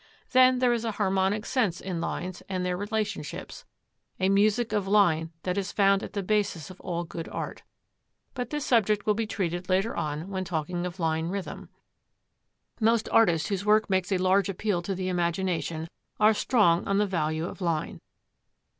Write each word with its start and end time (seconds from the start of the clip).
Then 0.31 0.57
there 0.57 0.73
is 0.73 0.83
a 0.83 0.93
harmonic 0.93 1.45
sense 1.45 1.79
in 1.79 2.01
lines 2.01 2.41
and 2.49 2.65
their 2.65 2.75
relationships, 2.75 3.65
a 4.19 4.29
music 4.29 4.73
of 4.73 4.87
line 4.87 5.31
that 5.43 5.59
is 5.59 5.71
found 5.71 6.01
at 6.01 6.13
the 6.13 6.23
basis 6.23 6.71
of 6.71 6.81
all 6.81 7.03
good 7.03 7.29
art. 7.29 7.61
But 8.33 8.49
this 8.49 8.65
subject 8.65 9.05
will 9.05 9.13
be 9.13 9.27
treated 9.27 9.69
later 9.69 9.95
on 9.95 10.29
when 10.31 10.43
talking 10.43 10.87
of 10.87 10.99
line 10.99 11.27
rhythm. 11.29 11.69
Most 12.79 13.09
artists 13.11 13.49
whose 13.49 13.63
work 13.63 13.91
makes 13.91 14.11
a 14.11 14.17
large 14.17 14.49
appeal 14.49 14.81
to 14.81 14.95
the 14.95 15.07
imagination 15.07 15.87
are 16.19 16.33
strong 16.33 16.83
on 16.87 16.97
the 16.97 17.05
value 17.05 17.45
of 17.45 17.61
line. 17.61 18.01